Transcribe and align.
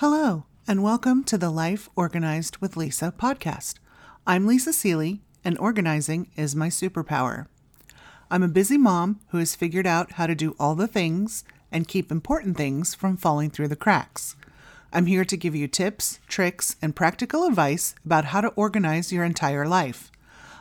Hello, 0.00 0.44
and 0.66 0.82
welcome 0.82 1.22
to 1.24 1.36
the 1.36 1.50
Life 1.50 1.90
Organized 1.94 2.56
with 2.56 2.74
Lisa 2.74 3.12
podcast. 3.18 3.74
I'm 4.26 4.46
Lisa 4.46 4.70
Sealey, 4.70 5.20
and 5.44 5.58
organizing 5.58 6.30
is 6.36 6.56
my 6.56 6.68
superpower. 6.68 7.48
I'm 8.30 8.42
a 8.42 8.48
busy 8.48 8.78
mom 8.78 9.20
who 9.28 9.36
has 9.36 9.54
figured 9.54 9.86
out 9.86 10.12
how 10.12 10.26
to 10.26 10.34
do 10.34 10.56
all 10.58 10.74
the 10.74 10.86
things 10.86 11.44
and 11.70 11.86
keep 11.86 12.10
important 12.10 12.56
things 12.56 12.94
from 12.94 13.18
falling 13.18 13.50
through 13.50 13.68
the 13.68 13.76
cracks. 13.76 14.36
I'm 14.90 15.04
here 15.04 15.26
to 15.26 15.36
give 15.36 15.54
you 15.54 15.68
tips, 15.68 16.18
tricks, 16.28 16.76
and 16.80 16.96
practical 16.96 17.44
advice 17.44 17.94
about 18.02 18.24
how 18.24 18.40
to 18.40 18.54
organize 18.56 19.12
your 19.12 19.24
entire 19.24 19.68
life. 19.68 20.10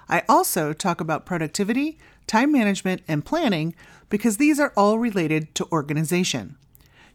I 0.09 0.23
also 0.27 0.73
talk 0.73 0.99
about 0.99 1.25
productivity, 1.25 1.97
time 2.27 2.51
management, 2.51 3.03
and 3.07 3.23
planning 3.23 3.73
because 4.09 4.35
these 4.35 4.59
are 4.59 4.73
all 4.75 4.99
related 4.99 5.55
to 5.55 5.71
organization. 5.71 6.57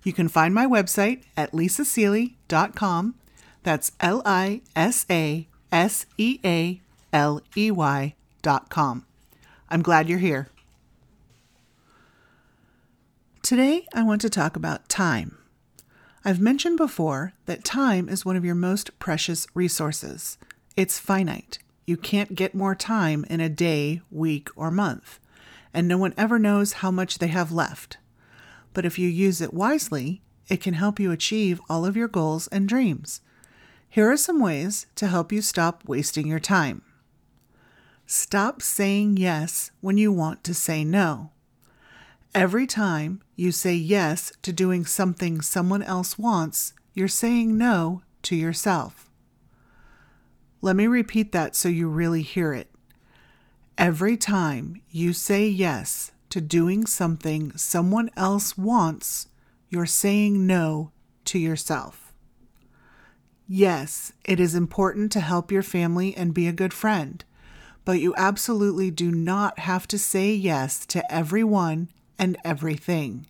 You 0.05 0.13
can 0.13 0.29
find 0.29 0.55
my 0.55 0.67
website 0.67 1.23
at 1.37 1.53
lisasealey.com. 1.53 3.15
That's 3.63 3.93
L 4.01 4.23
I 4.25 4.61
S 4.77 5.07
A 5.11 5.49
S 5.73 6.07
E 6.19 6.39
A 6.45 6.81
L 7.13 7.41
E 7.57 7.71
Y.com. 7.71 9.07
I'm 9.71 9.83
glad 9.83 10.09
you're 10.09 10.19
here. 10.19 10.49
Today, 13.43 13.87
I 13.95 14.03
want 14.03 14.21
to 14.21 14.31
talk 14.31 14.57
about 14.57 14.89
time. 14.89 15.39
I've 16.25 16.41
mentioned 16.41 16.77
before 16.77 17.33
that 17.47 17.65
time 17.65 18.09
is 18.09 18.25
one 18.25 18.37
of 18.37 18.45
your 18.45 18.55
most 18.55 18.99
precious 18.99 19.47
resources. 19.55 20.39
It's 20.77 20.99
finite. 20.99 21.59
You 21.87 21.97
can't 21.97 22.35
get 22.35 22.55
more 22.55 22.75
time 22.75 23.27
in 23.29 23.41
a 23.41 23.49
day, 23.51 24.01
week, 24.11 24.49
or 24.57 24.71
month, 24.71 25.19
and 25.75 25.87
no 25.87 25.99
one 25.99 26.15
ever 26.17 26.39
knows 26.39 26.75
how 26.75 26.91
much 26.91 27.19
they 27.19 27.27
have 27.29 27.53
left. 27.53 27.99
But 28.75 28.85
if 28.85 28.99
you 28.99 29.09
use 29.09 29.41
it 29.41 29.55
wisely, 29.55 30.21
it 30.49 30.61
can 30.61 30.75
help 30.75 31.01
you 31.01 31.11
achieve 31.11 31.61
all 31.71 31.87
of 31.87 31.97
your 31.97 32.09
goals 32.09 32.49
and 32.49 32.69
dreams. 32.69 33.23
Here 33.89 34.11
are 34.11 34.17
some 34.17 34.41
ways 34.41 34.87
to 34.97 35.07
help 35.07 35.33
you 35.33 35.41
stop 35.41 35.85
wasting 35.87 36.27
your 36.27 36.41
time. 36.41 36.83
Stop 38.07 38.61
saying 38.61 39.17
yes 39.17 39.71
when 39.81 39.97
you 39.97 40.13
want 40.13 40.45
to 40.45 40.53
say 40.53 40.85
no. 40.85 41.31
Every 42.35 42.67
time 42.67 43.23
you 43.37 43.53
say 43.53 43.75
yes 43.75 44.33
to 44.43 44.53
doing 44.53 44.85
something 44.85 45.41
someone 45.41 45.83
else 45.83 46.19
wants, 46.19 46.75
you're 46.93 47.09
saying 47.09 47.57
no 47.57 48.03
to 48.23 48.37
yourself. 48.37 49.09
Let 50.61 50.75
me 50.75 50.89
repeat 50.89 51.31
that 51.33 51.55
so 51.55 51.69
you 51.69 51.89
really 51.89 52.23
hear 52.23 52.53
it. 52.53 52.69
Every 53.79 54.17
time 54.17 54.83
you 54.91 55.13
say 55.13 55.47
yes 55.47 56.11
to 56.35 56.41
doing 56.41 56.85
something 56.85 57.57
someone 57.57 58.11
else 58.17 58.59
wants, 58.59 59.29
you're 59.69 59.87
saying 59.87 60.45
no 60.45 60.91
to 61.25 61.39
yourself. 61.39 62.13
Yes, 63.47 64.13
it 64.25 64.41
is 64.41 64.57
important 64.57 65.13
to 65.13 65.21
help 65.21 65.53
your 65.53 65.63
family 65.63 66.13
and 66.17 66.35
be 66.35 66.49
a 66.49 66.53
good 66.53 66.75
friend, 66.75 67.25
but 67.85 68.01
you 68.01 68.13
absolutely 68.17 68.91
do 68.91 69.13
not 69.13 69.61
have 69.61 69.87
to 69.87 69.97
say 69.97 70.35
yes 70.35 70.85
to 70.87 71.13
everyone 71.13 71.89
and 72.19 72.37
everything. 72.45 73.29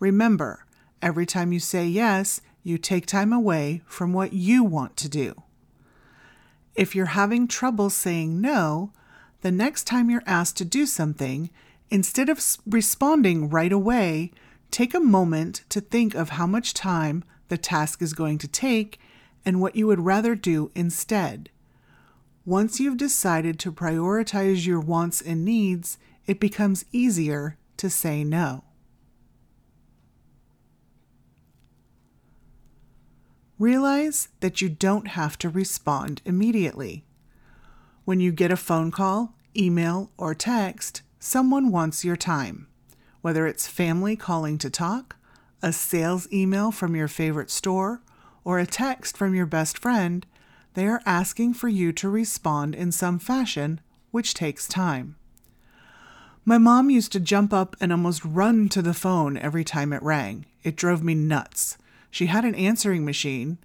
Remember, 0.00 0.64
every 1.02 1.26
time 1.26 1.52
you 1.52 1.60
say 1.60 1.86
yes, 1.86 2.40
you 2.62 2.78
take 2.78 3.04
time 3.04 3.34
away 3.34 3.82
from 3.84 4.14
what 4.14 4.32
you 4.32 4.64
want 4.64 4.96
to 4.96 5.08
do. 5.10 5.42
If 6.74 6.94
you're 6.94 7.06
having 7.12 7.46
trouble 7.46 7.90
saying 7.90 8.40
no, 8.40 8.90
the 9.42 9.52
next 9.52 9.84
time 9.84 10.08
you're 10.08 10.22
asked 10.24 10.56
to 10.56 10.64
do 10.64 10.86
something, 10.86 11.50
instead 11.92 12.30
of 12.30 12.42
responding 12.64 13.50
right 13.50 13.70
away, 13.70 14.32
take 14.70 14.94
a 14.94 15.00
moment 15.00 15.62
to 15.68 15.78
think 15.78 16.14
of 16.14 16.30
how 16.30 16.46
much 16.46 16.72
time 16.72 17.22
the 17.48 17.58
task 17.58 18.00
is 18.00 18.14
going 18.14 18.38
to 18.38 18.48
take 18.48 18.98
and 19.44 19.60
what 19.60 19.76
you 19.76 19.86
would 19.86 20.00
rather 20.00 20.34
do 20.34 20.70
instead. 20.74 21.50
Once 22.46 22.80
you've 22.80 22.96
decided 22.96 23.58
to 23.58 23.70
prioritize 23.70 24.66
your 24.66 24.80
wants 24.80 25.20
and 25.20 25.44
needs, 25.44 25.98
it 26.26 26.40
becomes 26.40 26.86
easier 26.92 27.58
to 27.76 27.90
say 27.90 28.24
no. 28.24 28.64
Realize 33.58 34.28
that 34.40 34.62
you 34.62 34.70
don't 34.70 35.08
have 35.08 35.36
to 35.36 35.50
respond 35.50 36.22
immediately. 36.24 37.04
When 38.06 38.18
you 38.18 38.32
get 38.32 38.50
a 38.50 38.56
phone 38.56 38.90
call, 38.90 39.34
email, 39.54 40.10
or 40.16 40.34
text, 40.34 41.02
someone 41.22 41.70
wants 41.70 42.04
your 42.04 42.16
time. 42.16 42.66
Whether 43.20 43.46
it's 43.46 43.68
family 43.68 44.16
calling 44.16 44.58
to 44.58 44.68
talk, 44.68 45.14
a 45.62 45.72
sales 45.72 46.26
email 46.32 46.72
from 46.72 46.96
your 46.96 47.06
favorite 47.06 47.48
store, 47.48 48.02
or 48.42 48.58
a 48.58 48.66
text 48.66 49.16
from 49.16 49.32
your 49.32 49.46
best 49.46 49.78
friend, 49.78 50.26
they 50.74 50.88
are 50.88 51.00
asking 51.06 51.54
for 51.54 51.68
you 51.68 51.92
to 51.92 52.08
respond 52.08 52.74
in 52.74 52.90
some 52.90 53.20
fashion, 53.20 53.80
which 54.10 54.34
takes 54.34 54.66
time. 54.66 55.14
My 56.44 56.58
mom 56.58 56.90
used 56.90 57.12
to 57.12 57.20
jump 57.20 57.52
up 57.52 57.76
and 57.80 57.92
almost 57.92 58.24
run 58.24 58.68
to 58.70 58.82
the 58.82 58.92
phone 58.92 59.36
every 59.36 59.62
time 59.62 59.92
it 59.92 60.02
rang. 60.02 60.46
It 60.64 60.74
drove 60.74 61.04
me 61.04 61.14
nuts. 61.14 61.78
She 62.10 62.26
had 62.26 62.44
an 62.44 62.56
answering 62.56 63.04
machine. 63.04 63.58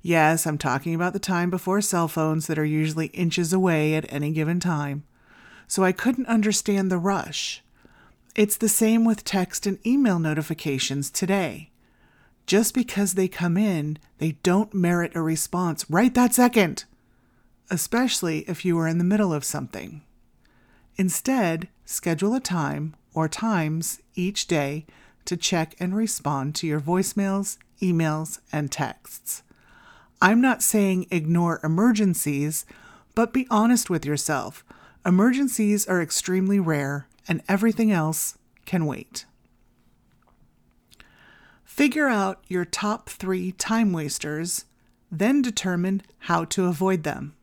Yes, 0.00 0.46
I'm 0.46 0.56
talking 0.56 0.94
about 0.94 1.12
the 1.12 1.18
time 1.18 1.50
before 1.50 1.82
cell 1.82 2.08
phones 2.08 2.46
that 2.46 2.58
are 2.58 2.64
usually 2.64 3.08
inches 3.08 3.52
away 3.52 3.94
at 3.94 4.10
any 4.10 4.30
given 4.30 4.58
time. 4.58 5.04
So 5.66 5.84
I 5.84 5.92
couldn't 5.92 6.26
understand 6.26 6.90
the 6.90 6.98
rush. 6.98 7.62
It's 8.34 8.56
the 8.56 8.68
same 8.68 9.04
with 9.04 9.24
text 9.24 9.66
and 9.66 9.84
email 9.86 10.18
notifications 10.18 11.10
today. 11.10 11.70
Just 12.46 12.74
because 12.74 13.14
they 13.14 13.28
come 13.28 13.56
in, 13.56 13.98
they 14.18 14.32
don't 14.42 14.74
merit 14.74 15.14
a 15.14 15.22
response 15.22 15.88
right 15.88 16.12
that 16.14 16.34
second, 16.34 16.84
especially 17.70 18.40
if 18.40 18.64
you 18.64 18.78
are 18.78 18.88
in 18.88 18.98
the 18.98 19.04
middle 19.04 19.32
of 19.32 19.44
something. 19.44 20.02
Instead, 20.96 21.68
schedule 21.84 22.34
a 22.34 22.40
time 22.40 22.94
or 23.14 23.28
times 23.28 24.00
each 24.14 24.46
day 24.46 24.84
to 25.24 25.36
check 25.36 25.74
and 25.80 25.96
respond 25.96 26.54
to 26.56 26.66
your 26.66 26.80
voicemails, 26.80 27.56
emails, 27.80 28.40
and 28.52 28.70
texts. 28.70 29.42
I'm 30.20 30.40
not 30.40 30.62
saying 30.62 31.06
ignore 31.10 31.60
emergencies, 31.64 32.66
but 33.14 33.32
be 33.32 33.46
honest 33.50 33.88
with 33.88 34.04
yourself. 34.04 34.64
Emergencies 35.06 35.86
are 35.86 36.00
extremely 36.00 36.58
rare, 36.58 37.08
and 37.28 37.42
everything 37.46 37.92
else 37.92 38.38
can 38.64 38.86
wait. 38.86 39.26
Figure 41.64 42.08
out 42.08 42.42
your 42.48 42.64
top 42.64 43.10
three 43.10 43.52
time 43.52 43.92
wasters, 43.92 44.64
then 45.10 45.42
determine 45.42 46.02
how 46.20 46.44
to 46.44 46.66
avoid 46.66 47.02
them. 47.02 47.34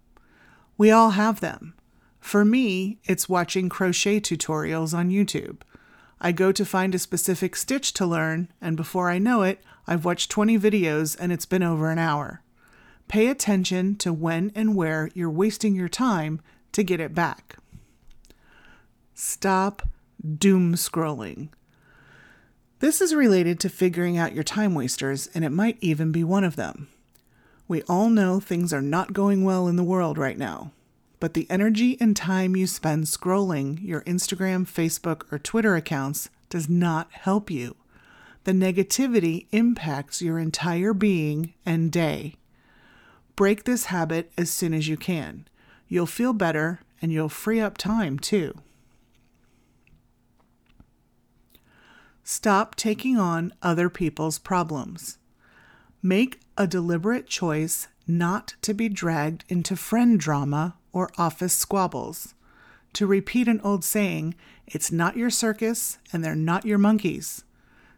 We 0.77 0.89
all 0.89 1.11
have 1.11 1.39
them. 1.39 1.75
For 2.19 2.43
me, 2.43 2.99
it's 3.03 3.29
watching 3.29 3.69
crochet 3.69 4.21
tutorials 4.21 4.97
on 4.97 5.09
YouTube. 5.09 5.57
I 6.19 6.31
go 6.31 6.51
to 6.51 6.65
find 6.65 6.95
a 6.95 6.99
specific 6.99 7.55
stitch 7.55 7.93
to 7.93 8.05
learn, 8.05 8.47
and 8.59 8.77
before 8.77 9.09
I 9.09 9.19
know 9.19 9.41
it, 9.43 9.61
I've 9.85 10.05
watched 10.05 10.31
20 10.31 10.57
videos 10.57 11.17
and 11.19 11.31
it's 11.31 11.45
been 11.45 11.63
over 11.63 11.91
an 11.91 11.99
hour. 11.99 12.41
Pay 13.07 13.27
attention 13.27 13.95
to 13.97 14.13
when 14.13 14.51
and 14.55 14.75
where 14.75 15.09
you're 15.13 15.29
wasting 15.29 15.75
your 15.75 15.89
time 15.89 16.39
to 16.73 16.83
get 16.83 16.99
it 16.99 17.13
back. 17.13 17.57
Stop 19.13 19.87
doom 20.37 20.75
scrolling. 20.75 21.49
This 22.79 23.01
is 23.01 23.13
related 23.13 23.59
to 23.59 23.69
figuring 23.69 24.17
out 24.17 24.33
your 24.33 24.43
time 24.43 24.73
wasters, 24.73 25.29
and 25.33 25.45
it 25.45 25.49
might 25.49 25.77
even 25.81 26.11
be 26.11 26.23
one 26.23 26.43
of 26.43 26.55
them. 26.55 26.87
We 27.67 27.83
all 27.83 28.09
know 28.09 28.39
things 28.39 28.73
are 28.73 28.81
not 28.81 29.13
going 29.13 29.43
well 29.43 29.67
in 29.67 29.75
the 29.75 29.83
world 29.83 30.17
right 30.17 30.37
now 30.37 30.71
but 31.21 31.35
the 31.35 31.47
energy 31.51 31.97
and 32.01 32.17
time 32.17 32.55
you 32.55 32.65
spend 32.65 33.05
scrolling 33.05 33.79
your 33.81 34.01
Instagram, 34.01 34.65
Facebook, 34.65 35.31
or 35.31 35.37
Twitter 35.37 35.75
accounts 35.75 36.29
does 36.49 36.67
not 36.67 37.11
help 37.11 37.51
you. 37.51 37.75
The 38.43 38.53
negativity 38.53 39.45
impacts 39.51 40.23
your 40.23 40.39
entire 40.39 40.95
being 40.95 41.53
and 41.63 41.91
day. 41.91 42.37
Break 43.35 43.63
this 43.63 43.85
habit 43.85 44.31
as 44.35 44.49
soon 44.49 44.73
as 44.73 44.87
you 44.87 44.97
can. 44.97 45.47
You'll 45.91 46.05
feel 46.05 46.31
better 46.31 46.79
and 47.01 47.11
you'll 47.11 47.27
free 47.27 47.59
up 47.59 47.77
time 47.77 48.17
too. 48.17 48.57
Stop 52.23 52.75
taking 52.75 53.17
on 53.17 53.53
other 53.61 53.89
people's 53.89 54.39
problems. 54.39 55.17
Make 56.01 56.39
a 56.57 56.65
deliberate 56.65 57.27
choice 57.27 57.89
not 58.07 58.53
to 58.61 58.73
be 58.73 58.87
dragged 58.87 59.43
into 59.49 59.75
friend 59.75 60.17
drama 60.17 60.77
or 60.93 61.09
office 61.17 61.53
squabbles. 61.53 62.35
To 62.93 63.05
repeat 63.05 63.49
an 63.49 63.59
old 63.59 63.83
saying, 63.83 64.35
it's 64.65 64.93
not 64.93 65.17
your 65.17 65.29
circus 65.29 65.97
and 66.13 66.23
they're 66.23 66.35
not 66.35 66.65
your 66.65 66.77
monkeys. 66.77 67.43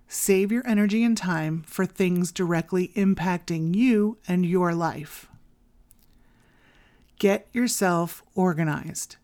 Save 0.07 0.51
your 0.51 0.65
energy 0.65 1.03
and 1.03 1.15
time 1.15 1.61
for 1.67 1.85
things 1.85 2.31
directly 2.31 2.87
impacting 2.95 3.75
you 3.75 4.17
and 4.27 4.47
your 4.47 4.73
life. 4.73 5.27
Get 7.23 7.47
yourself 7.53 8.21
organized. 8.35 9.15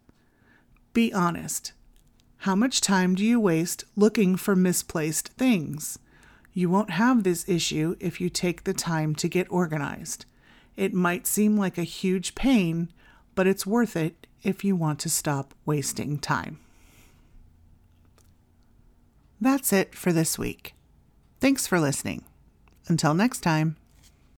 Be 0.93 1.11
honest. 1.11 1.73
How 2.37 2.55
much 2.55 2.79
time 2.79 3.13
do 3.13 3.25
you 3.25 3.41
waste 3.41 3.83
looking 3.97 4.37
for 4.37 4.55
misplaced 4.55 5.27
things? 5.33 5.99
You 6.53 6.69
won't 6.69 6.91
have 6.91 7.23
this 7.23 7.43
issue 7.49 7.97
if 7.99 8.21
you 8.21 8.29
take 8.29 8.63
the 8.63 8.73
time 8.73 9.15
to 9.15 9.27
get 9.27 9.51
organized. 9.51 10.23
It 10.77 10.93
might 10.93 11.27
seem 11.27 11.57
like 11.57 11.77
a 11.77 11.83
huge 11.83 12.35
pain, 12.35 12.89
but 13.35 13.47
it's 13.47 13.67
worth 13.67 13.97
it 13.97 14.27
if 14.43 14.63
you 14.63 14.77
want 14.77 14.99
to 14.99 15.09
stop 15.09 15.53
wasting 15.65 16.19
time. 16.19 16.57
That's 19.41 19.73
it 19.73 19.93
for 19.93 20.13
this 20.13 20.39
week. 20.39 20.73
Thanks 21.41 21.67
for 21.67 21.81
listening. 21.81 22.23
Until 22.87 23.13
next 23.13 23.41
time. 23.41 23.75